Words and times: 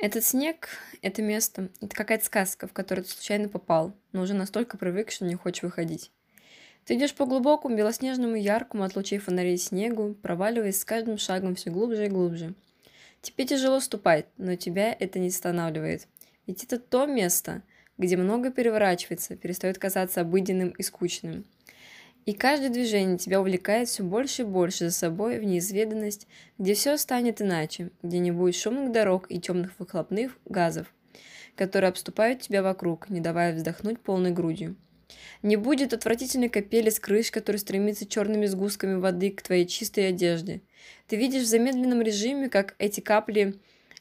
Этот 0.00 0.24
снег, 0.24 0.70
это 1.02 1.20
место, 1.20 1.68
это 1.82 1.94
какая-то 1.94 2.24
сказка, 2.24 2.66
в 2.66 2.72
которую 2.72 3.04
ты 3.04 3.10
случайно 3.10 3.50
попал, 3.50 3.92
но 4.12 4.22
уже 4.22 4.32
настолько 4.32 4.78
привык, 4.78 5.10
что 5.10 5.26
не 5.26 5.34
хочешь 5.34 5.62
выходить. 5.62 6.10
Ты 6.86 6.94
идешь 6.94 7.12
по 7.12 7.26
глубокому, 7.26 7.76
белоснежному, 7.76 8.34
яркому 8.34 8.84
от 8.84 8.96
лучей 8.96 9.18
фонарей 9.18 9.58
снегу, 9.58 10.14
проваливаясь 10.14 10.80
с 10.80 10.86
каждым 10.86 11.18
шагом 11.18 11.54
все 11.54 11.68
глубже 11.68 12.06
и 12.06 12.08
глубже. 12.08 12.54
Тебе 13.20 13.44
тяжело 13.44 13.78
ступать, 13.78 14.24
но 14.38 14.56
тебя 14.56 14.96
это 14.98 15.18
не 15.18 15.28
останавливает. 15.28 16.08
Ведь 16.46 16.64
это 16.64 16.78
то 16.78 17.04
место, 17.04 17.60
где 17.98 18.16
много 18.16 18.50
переворачивается, 18.50 19.36
перестает 19.36 19.76
казаться 19.76 20.22
обыденным 20.22 20.70
и 20.70 20.82
скучным. 20.82 21.44
И 22.30 22.32
каждое 22.32 22.68
движение 22.70 23.18
тебя 23.18 23.40
увлекает 23.40 23.88
все 23.88 24.04
больше 24.04 24.42
и 24.42 24.44
больше 24.44 24.88
за 24.88 24.94
собой 24.94 25.40
в 25.40 25.42
неизведанность, 25.42 26.28
где 26.58 26.74
все 26.74 26.96
станет 26.96 27.42
иначе, 27.42 27.90
где 28.04 28.20
не 28.20 28.30
будет 28.30 28.54
шумных 28.54 28.92
дорог 28.92 29.26
и 29.28 29.40
темных 29.40 29.72
выхлопных 29.80 30.38
газов, 30.44 30.94
которые 31.56 31.88
обступают 31.88 32.40
тебя 32.40 32.62
вокруг, 32.62 33.10
не 33.10 33.18
давая 33.18 33.52
вздохнуть 33.52 33.98
полной 33.98 34.30
грудью. 34.30 34.76
Не 35.42 35.56
будет 35.56 35.92
отвратительной 35.92 36.48
капели 36.48 36.90
с 36.90 37.00
крыш, 37.00 37.32
которая 37.32 37.58
стремится 37.58 38.06
черными 38.06 38.46
сгустками 38.46 38.94
воды 38.94 39.32
к 39.32 39.42
твоей 39.42 39.66
чистой 39.66 40.10
одежде. 40.10 40.60
Ты 41.08 41.16
видишь 41.16 41.42
в 41.42 41.48
замедленном 41.48 42.00
режиме, 42.00 42.48
как 42.48 42.76
эти 42.78 43.00
капли 43.00 43.56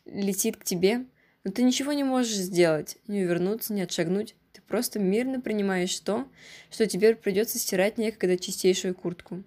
летит 0.06 0.56
к 0.56 0.64
тебе, 0.64 1.06
но 1.44 1.50
ты 1.50 1.64
ничего 1.64 1.94
не 1.94 2.04
можешь 2.04 2.36
сделать, 2.36 2.98
не 3.08 3.24
увернуться, 3.24 3.74
не 3.74 3.82
отшагнуть. 3.82 4.36
Просто 4.70 5.00
мирно 5.00 5.42
принимаешь 5.42 6.00
то, 6.00 6.28
что 6.70 6.86
теперь 6.86 7.16
придется 7.16 7.58
стирать 7.58 7.98
некогда 7.98 8.38
чистейшую 8.38 8.94
куртку. 8.94 9.44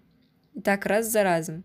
И 0.55 0.61
так 0.61 0.85
раз 0.85 1.07
за 1.07 1.23
разом. 1.23 1.65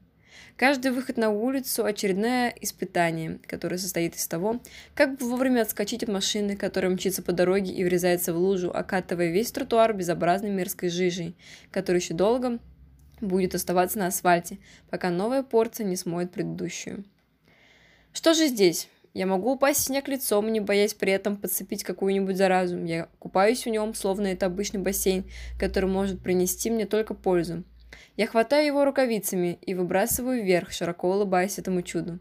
Каждый 0.55 0.91
выход 0.91 1.17
на 1.17 1.31
улицу– 1.31 1.84
очередное 1.85 2.53
испытание, 2.62 3.39
которое 3.48 3.79
состоит 3.79 4.15
из 4.15 4.27
того, 4.27 4.62
как 4.93 5.17
бы 5.17 5.27
вовремя 5.27 5.62
отскочить 5.62 6.03
от 6.03 6.09
машины, 6.09 6.55
которая 6.55 6.91
мчится 6.91 7.23
по 7.23 7.31
дороге 7.31 7.73
и 7.73 7.84
врезается 7.84 8.32
в 8.32 8.37
лужу, 8.37 8.71
окатывая 8.71 9.32
весь 9.32 9.51
тротуар 9.51 9.93
безобразной 9.93 10.51
мерзкой 10.51 10.89
жижей, 10.89 11.35
которая 11.71 11.99
еще 11.99 12.13
долго 12.13 12.60
будет 13.21 13.55
оставаться 13.55 13.98
на 13.98 14.07
асфальте, 14.07 14.60
пока 14.91 15.10
новая 15.10 15.41
порция 15.41 15.87
не 15.87 15.95
смоет 15.95 16.32
предыдущую. 16.32 17.05
Что 18.13 18.35
же 18.35 18.48
здесь? 18.48 18.87
Я 19.18 19.26
могу 19.26 19.54
упасть 19.54 19.79
в 19.79 19.84
снег 19.85 20.07
лицом, 20.10 20.54
не 20.54 20.60
боясь 20.60 20.93
при 20.93 21.12
этом 21.12 21.37
подцепить 21.37 21.84
какую-нибудь 21.84 22.37
заразу. 22.37 22.77
Я 22.85 23.10
купаюсь 23.18 23.65
в 23.65 23.70
нем, 23.70 23.96
словно 23.96 24.27
это 24.27 24.46
обычный 24.46 24.79
бассейн, 24.79 25.26
который 25.60 25.90
может 25.90 26.21
принести 26.21 26.70
мне 26.70 26.85
только 26.85 27.15
пользу. 27.15 27.63
Я 28.15 28.27
хватаю 28.27 28.68
его 28.68 28.85
рукавицами 28.85 29.57
и 29.63 29.73
выбрасываю 29.73 30.43
вверх, 30.43 30.71
широко 30.71 31.10
улыбаясь 31.10 31.57
этому 31.57 31.82
чуду. 31.82 32.20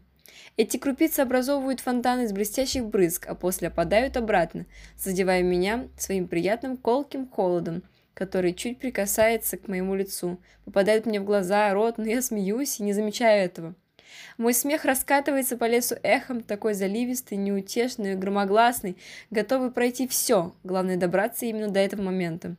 Эти 0.57 0.77
крупицы 0.77 1.19
образовывают 1.19 1.81
фонтаны 1.81 2.23
из 2.23 2.31
блестящих 2.31 2.87
брызг, 2.87 3.27
а 3.27 3.35
после 3.35 3.67
опадают 3.67 4.17
обратно, 4.17 4.65
задевая 4.97 5.43
меня 5.43 5.89
своим 5.99 6.27
приятным 6.27 6.77
колким 6.77 7.29
холодом, 7.29 7.83
который 8.15 8.55
чуть 8.55 8.79
прикасается 8.79 9.57
к 9.57 9.67
моему 9.67 9.93
лицу, 9.93 10.41
попадает 10.65 11.05
мне 11.05 11.21
в 11.21 11.25
глаза, 11.25 11.71
рот, 11.75 11.99
но 11.99 12.05
я 12.05 12.23
смеюсь 12.23 12.79
и 12.79 12.83
не 12.83 12.93
замечаю 12.93 13.45
этого. 13.45 13.75
Мой 14.37 14.53
смех 14.53 14.85
раскатывается 14.85 15.57
по 15.57 15.65
лесу 15.65 15.95
эхом, 16.03 16.41
такой 16.41 16.73
заливистый, 16.73 17.37
неутешный, 17.37 18.15
громогласный, 18.15 18.97
готовый 19.31 19.71
пройти 19.71 20.07
все, 20.07 20.53
главное 20.63 20.97
добраться 20.97 21.45
именно 21.45 21.69
до 21.69 21.79
этого 21.79 22.01
момента. 22.01 22.55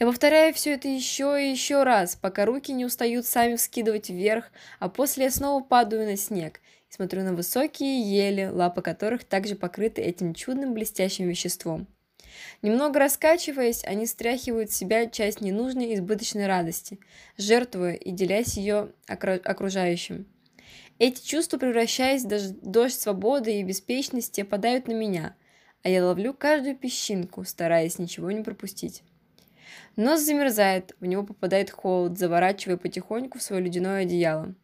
Я 0.00 0.06
повторяю 0.06 0.54
все 0.54 0.74
это 0.74 0.88
еще 0.88 1.36
и 1.38 1.50
еще 1.50 1.82
раз, 1.82 2.16
пока 2.16 2.46
руки 2.46 2.72
не 2.72 2.86
устают 2.86 3.26
сами 3.26 3.56
вскидывать 3.56 4.08
вверх, 4.08 4.46
а 4.78 4.88
после 4.88 5.24
я 5.24 5.30
снова 5.30 5.62
падаю 5.62 6.06
на 6.06 6.16
снег 6.16 6.60
и 6.90 6.94
смотрю 6.94 7.22
на 7.22 7.34
высокие 7.34 8.00
ели, 8.00 8.46
лапы 8.46 8.80
которых 8.80 9.24
также 9.24 9.56
покрыты 9.56 10.00
этим 10.00 10.32
чудным 10.32 10.72
блестящим 10.72 11.28
веществом. 11.28 11.86
Немного 12.62 12.98
раскачиваясь, 12.98 13.84
они 13.84 14.06
стряхивают 14.06 14.70
с 14.70 14.76
себя 14.76 15.06
часть 15.06 15.40
ненужной 15.40 15.94
избыточной 15.94 16.46
радости, 16.46 16.98
жертвуя 17.36 17.94
и 17.94 18.10
делясь 18.10 18.56
ее 18.56 18.92
окружающим. 19.06 20.26
Эти 20.98 21.26
чувства, 21.26 21.56
превращаясь 21.56 22.24
в 22.24 22.70
дождь 22.70 23.00
свободы 23.00 23.58
и 23.58 23.62
беспечности, 23.62 24.42
опадают 24.42 24.86
на 24.86 24.92
меня, 24.92 25.34
а 25.82 25.88
я 25.88 26.04
ловлю 26.04 26.34
каждую 26.34 26.76
песчинку, 26.76 27.44
стараясь 27.44 27.98
ничего 27.98 28.30
не 28.30 28.42
пропустить. 28.42 29.02
Нос 29.96 30.20
замерзает, 30.20 30.94
в 31.00 31.06
него 31.06 31.22
попадает 31.22 31.70
холод, 31.70 32.18
заворачивая 32.18 32.76
потихоньку 32.76 33.38
в 33.38 33.42
свое 33.42 33.62
ледяное 33.62 34.02
одеяло. 34.02 34.54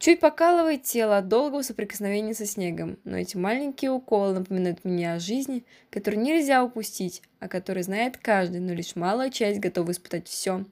Чуть 0.00 0.18
покалывает 0.18 0.84
тело 0.84 1.18
от 1.18 1.28
долгого 1.28 1.60
соприкосновения 1.60 2.32
со 2.32 2.46
снегом, 2.46 2.98
но 3.04 3.18
эти 3.18 3.36
маленькие 3.36 3.90
уколы 3.90 4.32
напоминают 4.32 4.82
мне 4.82 5.12
о 5.12 5.20
жизни, 5.20 5.62
которую 5.90 6.22
нельзя 6.22 6.64
упустить, 6.64 7.20
о 7.38 7.48
которой 7.48 7.82
знает 7.82 8.16
каждый, 8.16 8.62
но 8.62 8.72
лишь 8.72 8.96
малая 8.96 9.28
часть 9.28 9.60
готова 9.60 9.90
испытать 9.90 10.26
все. 10.26 10.64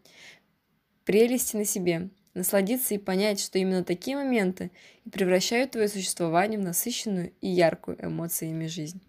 Прелести 1.05 1.57
на 1.57 1.67
себе, 1.67 2.09
насладиться 2.33 2.95
и 2.95 2.99
понять, 2.99 3.39
что 3.39 3.59
именно 3.59 3.85
такие 3.85 4.17
моменты 4.17 4.71
и 5.05 5.11
превращают 5.11 5.73
твое 5.73 5.89
существование 5.89 6.59
в 6.59 6.63
насыщенную 6.63 7.35
и 7.43 7.49
яркую 7.49 8.03
эмоциями 8.03 8.65
жизнь. 8.65 9.03